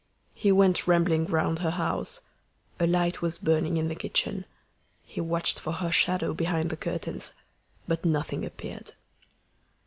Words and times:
He 0.33 0.51
went 0.51 0.87
rambling 0.87 1.27
round 1.27 1.59
her 1.59 1.69
house. 1.69 2.21
A 2.79 2.87
light 2.87 3.21
was 3.21 3.37
burning 3.37 3.77
in 3.77 3.87
the 3.87 3.93
kitchen. 3.93 4.47
He 5.05 5.21
watched 5.21 5.59
for 5.59 5.73
her 5.73 5.91
shadow 5.91 6.33
behind 6.33 6.71
the 6.71 6.75
curtains, 6.75 7.33
but 7.87 8.03
nothing 8.03 8.43
appeared. 8.43 8.93